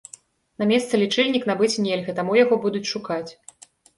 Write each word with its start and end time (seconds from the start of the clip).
На 0.63 0.67
месцы 0.71 0.99
лічыльнік 1.01 1.43
набыць 1.51 1.81
нельга, 1.85 2.15
таму 2.21 2.39
яго 2.43 2.59
будуць 2.65 2.85
шукаць. 2.95 3.31